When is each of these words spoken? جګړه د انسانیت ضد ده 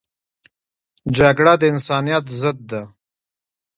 جګړه 1.17 1.53
د 1.61 1.63
انسانیت 1.73 2.25
ضد 2.41 2.57
ده 2.71 2.81